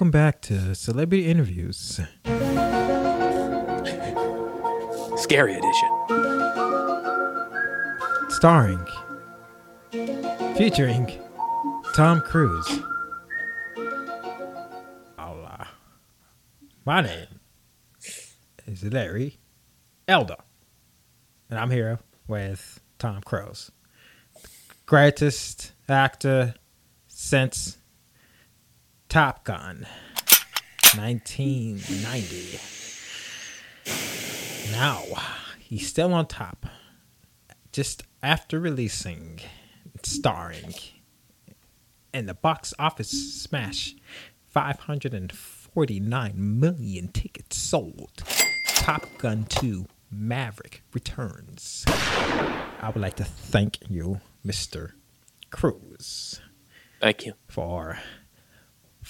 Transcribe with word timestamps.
welcome 0.00 0.10
back 0.10 0.40
to 0.40 0.74
Celebrity 0.74 1.26
Interviews. 1.26 2.00
Scary 5.16 5.52
edition. 5.52 5.90
Starring, 8.30 8.82
featuring 10.56 11.12
Tom 11.94 12.22
Cruise. 12.22 12.80
Hola. 15.18 15.68
My 16.86 17.02
name 17.02 17.26
is 18.66 18.82
Larry 18.82 19.38
Elder. 20.08 20.36
And 21.50 21.58
I'm 21.58 21.70
here 21.70 21.98
with 22.26 22.80
Tom 22.98 23.20
Cruise. 23.20 23.70
Greatest 24.86 25.72
actor 25.90 26.54
since 27.06 27.76
Top 29.10 29.42
Gun 29.42 29.86
1990. 30.94 32.60
Now, 34.70 35.02
he's 35.58 35.88
still 35.88 36.14
on 36.14 36.26
top. 36.26 36.66
Just 37.72 38.04
after 38.22 38.60
releasing, 38.60 39.40
starring, 40.04 40.74
and 42.14 42.28
the 42.28 42.34
box 42.34 42.72
office 42.78 43.10
smash 43.10 43.96
549 44.46 46.60
million 46.60 47.08
tickets 47.08 47.56
sold. 47.56 48.22
Top 48.76 49.06
Gun 49.18 49.44
2 49.48 49.86
Maverick 50.12 50.84
returns. 50.94 51.82
I 51.88 52.92
would 52.94 53.02
like 53.02 53.16
to 53.16 53.24
thank 53.24 53.78
you, 53.90 54.20
Mr. 54.46 54.92
Cruise. 55.50 56.40
Thank 57.00 57.26
you. 57.26 57.32
for 57.48 57.98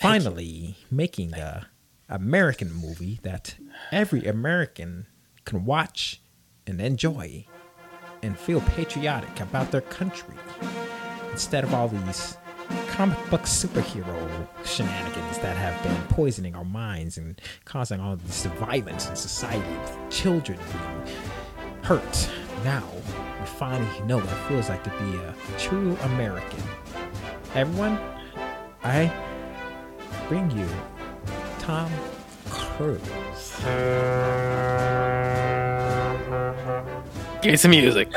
finally 0.00 0.76
making 0.90 1.32
a 1.32 1.66
American 2.10 2.70
movie 2.70 3.18
that 3.22 3.56
every 3.90 4.26
American 4.26 5.06
can 5.46 5.64
watch 5.64 6.20
and 6.66 6.82
enjoy 6.82 7.46
and 8.22 8.38
feel 8.38 8.60
patriotic 8.60 9.40
about 9.40 9.70
their 9.70 9.80
country 9.80 10.34
instead 11.32 11.64
of 11.64 11.72
all 11.72 11.88
these 11.88 12.36
comic 12.88 13.18
book 13.30 13.42
superhero 13.42 14.46
shenanigans 14.66 15.38
that 15.38 15.56
have 15.56 15.82
been 15.82 15.96
poisoning 16.14 16.54
our 16.54 16.64
minds 16.64 17.16
and 17.16 17.40
causing 17.64 17.98
all 17.98 18.16
this 18.16 18.44
violence 18.44 19.08
in 19.08 19.16
society 19.16 19.70
with 19.78 20.10
children 20.10 20.58
being 20.72 21.16
hurt. 21.82 22.30
Now 22.64 22.86
we 23.40 23.46
finally 23.46 24.00
know 24.02 24.18
what 24.18 24.26
it 24.26 24.48
feels 24.48 24.68
like 24.68 24.84
to 24.84 24.90
be 24.90 25.16
a 25.16 25.34
true 25.58 25.96
American. 26.02 26.62
Everyone, 27.54 27.98
I 28.84 29.10
bring 30.28 30.50
you 30.50 30.68
Tom 31.60 31.90
Cruise. 32.50 33.60
Give 37.42 37.52
me 37.52 37.56
some 37.56 37.70
music. 37.70 38.12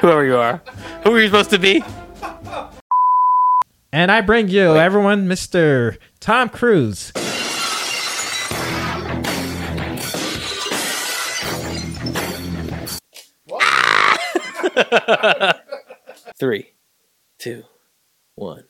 Whoever 0.00 0.24
you 0.24 0.36
are. 0.36 0.60
Who 1.04 1.14
are 1.14 1.20
you 1.20 1.26
supposed 1.26 1.50
to 1.50 1.58
be? 1.58 1.84
And 3.92 4.10
I 4.10 4.22
bring 4.22 4.48
you, 4.48 4.74
everyone, 4.74 5.28
Mr. 5.28 5.98
Tom 6.18 6.48
Cruise. 6.48 7.12
Three, 16.38 16.72
two, 17.38 17.62
one. 18.34 18.64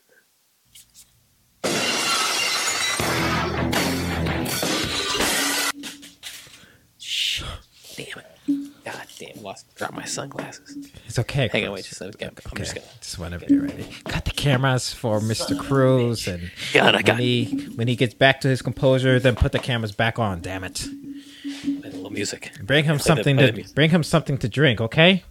Lost 9.52 9.74
dropped 9.74 9.94
my 9.94 10.04
sunglasses. 10.04 10.88
It's 11.06 11.18
okay. 11.18 11.48
Hang 11.52 11.66
on, 11.66 11.72
wait 11.72 11.84
just 11.84 12.00
a 12.00 12.10
second. 12.10 12.22
I'm 12.46 12.52
Okay, 12.52 12.62
just 12.62 12.74
gonna 12.74 12.86
just 13.00 13.18
whenever 13.18 13.44
you're 13.46 13.62
ready. 13.62 13.86
Got 14.04 14.24
the 14.24 14.30
cameras 14.30 14.92
for 14.94 15.20
Mr. 15.20 15.58
Cruise, 15.58 16.26
and 16.26 16.50
God, 16.72 16.94
I 16.94 16.98
when 16.98 17.04
got 17.04 17.18
he 17.20 17.44
when 17.74 17.86
he 17.88 17.96
gets 17.96 18.14
back 18.14 18.40
to 18.42 18.48
his 18.48 18.62
composure, 18.62 19.20
then 19.20 19.36
put 19.36 19.52
the 19.52 19.58
cameras 19.58 19.92
back 19.92 20.18
on. 20.18 20.40
Damn 20.40 20.64
it! 20.64 20.86
a 20.86 21.68
little 21.84 22.10
music. 22.10 22.50
Bring 22.62 22.84
him 22.84 22.96
Play 22.96 23.04
something 23.04 23.36
the 23.36 23.52
to 23.52 23.74
bring 23.74 23.90
him 23.90 24.02
something 24.02 24.38
to 24.38 24.48
drink, 24.48 24.80
okay? 24.80 25.22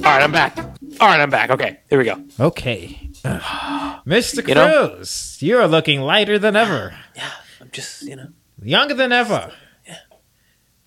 Alright, 0.00 0.22
I'm 0.22 0.32
back. 0.32 0.56
Alright, 0.58 1.20
I'm 1.20 1.30
back. 1.30 1.50
Okay, 1.50 1.80
here 1.88 1.98
we 1.98 2.04
go. 2.04 2.22
Okay, 2.38 3.10
Ugh. 3.24 4.00
Mr. 4.06 4.46
You 4.46 4.54
know- 4.54 5.02
you 5.40 5.58
are 5.58 5.66
looking 5.68 6.00
lighter 6.02 6.38
than 6.38 6.56
ever, 6.56 6.94
Yeah, 7.16 7.30
I'm 7.60 7.70
just, 7.72 8.02
you 8.02 8.16
know. 8.16 8.28
younger 8.62 8.94
than 8.94 9.12
ever. 9.12 9.52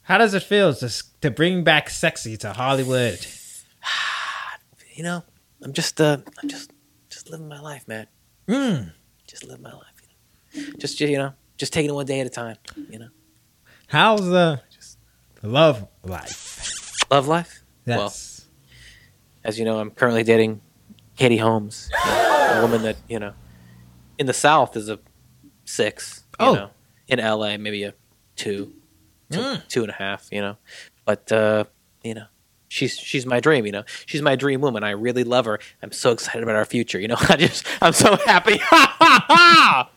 How 0.03 0.17
does 0.17 0.33
it 0.33 0.43
feel 0.43 0.73
just 0.73 1.19
to 1.21 1.31
bring 1.31 1.63
back 1.63 1.89
sexy 1.89 2.37
to 2.37 2.53
Hollywood? 2.53 3.25
You 4.95 5.01
know, 5.03 5.23
I'm 5.63 5.73
just 5.73 5.99
uh 5.99 6.17
I'm 6.43 6.47
just 6.47 6.69
just 7.09 7.27
living 7.31 7.47
my 7.47 7.59
life, 7.59 7.87
man. 7.87 8.05
Mm. 8.47 8.91
Just 9.25 9.43
living 9.43 9.63
my 9.63 9.73
life, 9.73 9.95
you 10.53 10.61
know. 10.67 10.73
Just 10.77 10.99
you 10.99 11.17
know, 11.17 11.33
just 11.57 11.73
taking 11.73 11.89
it 11.89 11.93
one 11.93 12.05
day 12.05 12.19
at 12.19 12.27
a 12.27 12.29
time, 12.29 12.57
you 12.91 12.99
know. 12.99 13.07
How's 13.87 14.21
the 14.27 14.61
love 15.41 15.87
life? 16.03 17.01
Love 17.09 17.27
life? 17.27 17.63
Well, 17.87 18.13
as 19.43 19.57
you 19.57 19.65
know, 19.65 19.79
I'm 19.79 19.89
currently 19.89 20.21
dating 20.23 20.61
Katie 21.17 21.37
Holmes, 21.37 21.89
you 22.05 22.11
know, 22.11 22.57
a 22.59 22.61
woman 22.61 22.83
that, 22.83 22.97
you 23.09 23.17
know, 23.17 23.33
in 24.19 24.27
the 24.27 24.33
South 24.33 24.77
is 24.77 24.89
a 24.89 24.99
six, 25.65 26.23
you 26.39 26.45
Oh. 26.45 26.53
know. 26.53 26.69
In 27.07 27.17
LA, 27.19 27.57
maybe 27.57 27.83
a 27.83 27.95
two, 28.35 28.73
two, 29.33 29.39
Mm. 29.39 29.67
two 29.67 29.81
and 29.81 29.89
a 29.91 29.95
half, 29.95 30.27
you 30.31 30.41
know. 30.41 30.57
But 31.05 31.31
uh, 31.31 31.65
you 32.03 32.13
know, 32.13 32.25
she's 32.69 32.97
she's 32.97 33.25
my 33.25 33.39
dream, 33.39 33.65
you 33.65 33.71
know. 33.71 33.83
She's 34.05 34.21
my 34.21 34.35
dream 34.35 34.61
woman. 34.61 34.83
I 34.83 34.91
really 34.91 35.23
love 35.23 35.45
her. 35.45 35.59
I'm 35.81 35.91
so 35.91 36.11
excited 36.11 36.43
about 36.43 36.55
our 36.55 36.65
future, 36.65 36.99
you 36.99 37.07
know. 37.07 37.17
I 37.29 37.35
just 37.37 37.65
I'm 37.81 37.93
so 37.93 38.15
happy. 38.25 38.59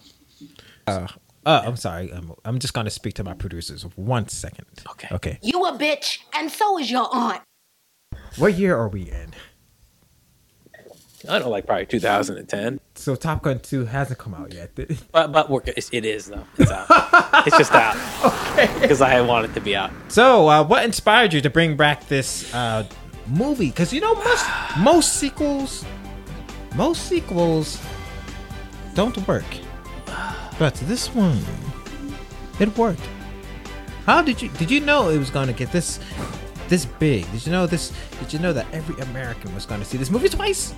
Uh, 0.88 1.08
uh, 1.44 1.62
I'm 1.64 1.74
sorry. 1.76 2.12
I'm, 2.12 2.32
I'm 2.44 2.58
just 2.60 2.72
going 2.72 2.84
to 2.84 2.90
speak 2.92 3.14
to 3.14 3.24
my 3.24 3.34
producers. 3.34 3.82
One 3.96 4.28
second. 4.28 4.66
Okay. 4.92 5.08
Okay. 5.10 5.38
You 5.42 5.64
a 5.66 5.72
bitch, 5.76 6.18
and 6.32 6.48
so 6.50 6.78
is 6.78 6.90
your 6.90 7.08
aunt. 7.12 7.42
What 8.36 8.54
year 8.54 8.76
are 8.76 8.88
we 8.88 9.02
in? 9.10 9.32
I 11.24 11.32
don't 11.32 11.42
know, 11.42 11.48
like 11.50 11.66
probably 11.66 11.86
2010. 11.86 12.78
So 12.94 13.14
Top 13.16 13.42
Gun 13.42 13.58
2 13.58 13.86
hasn't 13.86 14.18
come 14.18 14.34
out 14.34 14.52
yet. 14.52 14.70
But 15.12 15.32
but 15.32 15.48
we're, 15.50 15.60
it's, 15.66 15.88
it 15.92 16.04
is 16.04 16.26
though. 16.26 16.44
It's 16.58 16.70
out. 16.70 16.86
it's 17.46 17.56
just 17.56 17.72
out. 17.72 17.96
Okay. 18.56 18.80
Because 18.80 19.02
I 19.02 19.20
want 19.20 19.44
it 19.44 19.52
to 19.54 19.60
be 19.60 19.76
out. 19.76 19.90
so, 20.08 20.48
uh, 20.48 20.64
what 20.64 20.82
inspired 20.82 21.34
you 21.34 21.42
to 21.42 21.50
bring 21.50 21.76
back 21.76 22.08
this 22.08 22.52
uh, 22.54 22.86
movie? 23.26 23.66
Because 23.66 23.92
you 23.92 24.00
know, 24.00 24.14
most 24.14 24.46
most 24.78 25.12
sequels, 25.14 25.84
most 26.74 27.02
sequels 27.02 27.78
don't 28.94 29.16
work, 29.28 29.44
but 30.58 30.74
this 30.88 31.14
one, 31.14 31.38
it 32.58 32.74
worked. 32.78 33.06
How 34.06 34.22
did 34.22 34.40
you 34.40 34.48
did 34.50 34.70
you 34.70 34.80
know 34.80 35.10
it 35.10 35.18
was 35.18 35.28
going 35.28 35.48
to 35.48 35.52
get 35.52 35.70
this 35.70 36.00
this 36.68 36.84
big? 36.84 37.30
Did 37.32 37.46
you 37.46 37.52
know 37.52 37.66
this? 37.66 37.92
Did 38.20 38.32
you 38.32 38.38
know 38.38 38.52
that 38.52 38.66
every 38.72 39.00
American 39.02 39.54
was 39.54 39.66
going 39.66 39.80
to 39.80 39.86
see 39.86 39.98
this 39.98 40.10
movie 40.10 40.28
twice? 40.28 40.74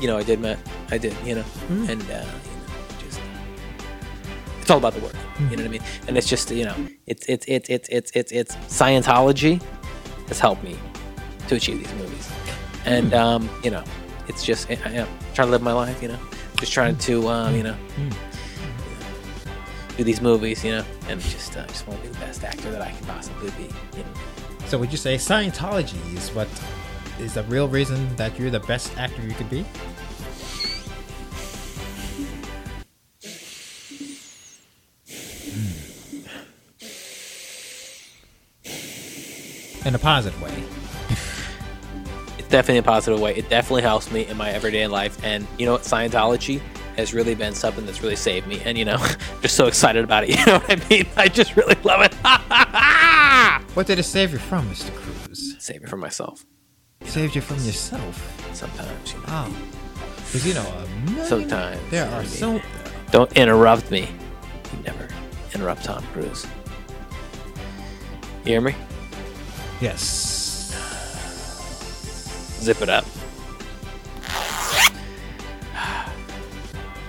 You 0.00 0.06
know, 0.06 0.16
I 0.16 0.22
did, 0.22 0.40
Matt. 0.40 0.58
I 0.90 0.98
did. 0.98 1.14
You 1.24 1.36
know, 1.36 1.44
and 1.68 2.02
uh, 2.02 2.04
you 2.04 2.10
know, 2.10 2.24
just 3.00 3.20
it's 4.60 4.70
all 4.70 4.78
about 4.78 4.94
the 4.94 5.00
work. 5.00 5.14
You 5.38 5.56
know 5.56 5.62
what 5.62 5.64
I 5.64 5.68
mean? 5.68 5.82
And 6.06 6.16
it's 6.16 6.28
just 6.28 6.50
you 6.50 6.64
know, 6.64 6.74
it's 7.06 7.26
it's 7.26 7.44
it's 7.48 7.68
it's 7.68 7.88
it's 7.88 8.10
it's 8.14 8.32
it's 8.32 8.56
Scientology 8.68 9.62
has 10.28 10.38
helped 10.40 10.62
me 10.62 10.76
to 11.48 11.56
achieve 11.56 11.78
these 11.78 11.94
movies, 11.94 12.30
and 12.84 13.14
um, 13.14 13.48
you 13.62 13.70
know, 13.70 13.82
it's 14.28 14.44
just 14.44 14.70
I, 14.70 14.78
I 14.84 14.90
am 14.90 15.08
trying 15.34 15.48
to 15.48 15.52
live 15.52 15.62
my 15.62 15.72
life. 15.72 16.02
You 16.02 16.08
know, 16.08 16.18
just 16.56 16.72
trying 16.72 16.96
to 16.98 17.28
um, 17.28 17.54
you 17.54 17.62
know. 17.62 17.76
Do 19.98 20.04
these 20.04 20.20
movies, 20.20 20.64
you 20.64 20.70
know, 20.70 20.84
and 21.08 21.20
just 21.20 21.56
uh, 21.56 21.66
just 21.66 21.84
want 21.88 22.00
to 22.00 22.08
be 22.08 22.14
the 22.14 22.20
best 22.20 22.44
actor 22.44 22.70
that 22.70 22.80
I 22.80 22.92
can 22.92 23.04
possibly 23.04 23.50
be. 23.50 23.64
You 23.96 24.04
know? 24.04 24.10
So 24.66 24.78
would 24.78 24.92
you 24.92 24.96
say 24.96 25.16
Scientology 25.16 26.14
is 26.14 26.30
what 26.30 26.46
is 27.18 27.34
the 27.34 27.42
real 27.42 27.66
reason 27.66 28.14
that 28.14 28.38
you're 28.38 28.48
the 28.48 28.60
best 28.60 28.96
actor 28.96 29.20
you 29.22 29.34
could 29.34 29.50
be? 29.50 29.64
In 39.84 39.96
a 39.96 39.98
positive 39.98 40.40
way. 40.40 40.62
it's 42.38 42.48
definitely 42.48 42.78
a 42.78 42.82
positive 42.84 43.18
way. 43.18 43.34
It 43.34 43.48
definitely 43.48 43.82
helps 43.82 44.12
me 44.12 44.26
in 44.26 44.36
my 44.36 44.50
everyday 44.50 44.86
life. 44.86 45.18
And 45.24 45.44
you 45.58 45.66
know 45.66 45.72
what? 45.72 45.82
Scientology 45.82 46.60
has 46.98 47.14
really 47.14 47.34
been 47.34 47.54
something 47.54 47.86
that's 47.86 48.02
really 48.02 48.16
saved 48.16 48.46
me. 48.46 48.60
And 48.64 48.76
you 48.76 48.84
know, 48.84 48.98
just 49.40 49.54
so 49.54 49.66
excited 49.66 50.04
about 50.04 50.24
it. 50.24 50.30
You 50.38 50.44
know 50.44 50.58
what 50.58 50.70
I 50.70 50.88
mean? 50.90 51.06
I 51.16 51.28
just 51.28 51.56
really 51.56 51.76
love 51.84 52.02
it. 52.02 52.14
What 53.74 53.86
did 53.86 53.98
it 54.00 54.02
save 54.04 54.32
you 54.32 54.38
from, 54.38 54.68
Mr. 54.68 54.92
Cruise? 54.92 55.54
Save 55.60 55.84
it 55.84 55.88
from 55.88 56.00
myself. 56.00 56.44
Saved 57.04 57.36
you 57.36 57.40
from 57.40 57.58
yourself. 57.58 58.16
Sometimes, 58.52 59.12
you 59.12 59.18
know. 59.20 59.24
Oh. 59.28 59.56
Because, 60.16 60.46
you 60.46 60.54
know, 60.54 60.66
a 60.66 60.88
million, 61.06 61.26
Sometimes, 61.26 61.80
There 61.90 62.10
are 62.10 62.24
so. 62.24 62.60
Don't 63.12 63.32
interrupt 63.36 63.90
me. 63.92 64.08
You 64.72 64.82
never 64.84 65.08
interrupt 65.54 65.84
Tom 65.84 66.02
Cruise. 66.12 66.46
You 68.44 68.52
hear 68.52 68.60
me? 68.60 68.74
Yes. 69.80 70.74
Zip 72.60 72.82
it 72.82 72.88
up. 72.88 73.04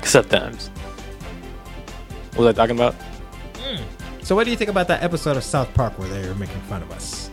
Sometimes. 0.09 0.69
What 2.29 2.39
was 2.39 2.47
I 2.47 2.53
talking 2.53 2.75
about? 2.75 2.95
Hmm. 3.57 3.83
So, 4.23 4.35
what 4.35 4.45
do 4.45 4.49
you 4.49 4.57
think 4.57 4.71
about 4.71 4.87
that 4.87 5.03
episode 5.03 5.37
of 5.37 5.43
South 5.43 5.71
Park 5.75 5.99
where 5.99 6.09
they 6.09 6.27
were 6.27 6.33
making 6.33 6.59
fun 6.61 6.81
of 6.81 6.91
us? 6.91 7.29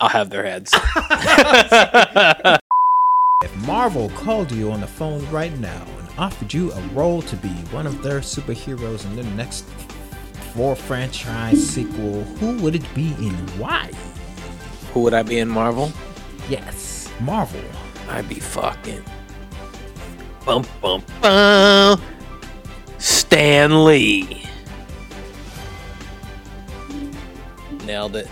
I'll 0.00 0.08
have 0.08 0.30
their 0.30 0.44
heads. 0.44 0.74
If 3.42 3.56
Marvel 3.66 4.10
called 4.10 4.52
you 4.52 4.70
on 4.70 4.82
the 4.82 4.86
phone 4.86 5.26
right 5.30 5.58
now 5.60 5.86
and 5.98 6.08
offered 6.18 6.52
you 6.52 6.72
a 6.72 6.80
role 6.88 7.22
to 7.22 7.36
be 7.36 7.48
one 7.70 7.86
of 7.86 8.02
their 8.02 8.20
superheroes 8.20 9.06
in 9.06 9.16
the 9.16 9.22
next 9.22 9.64
four 10.52 10.76
franchise 10.76 11.66
sequel, 11.66 12.22
who 12.38 12.58
would 12.58 12.74
it 12.74 12.94
be 12.94 13.14
and 13.14 13.50
why? 13.58 13.90
Who 14.92 15.00
would 15.00 15.14
I 15.14 15.22
be 15.22 15.38
in 15.38 15.48
Marvel? 15.48 15.90
Yes, 16.50 17.10
Marvel. 17.20 17.62
I'd 18.10 18.28
be 18.28 18.40
fucking. 18.40 19.04
Bum 20.50 20.66
bum 20.80 21.04
bum. 21.22 22.02
Stan 22.98 23.84
Lee. 23.84 24.48
Nailed 27.86 28.16
it. 28.16 28.28